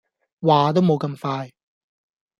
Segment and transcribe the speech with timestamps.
[0.41, 1.51] 話都冇咁快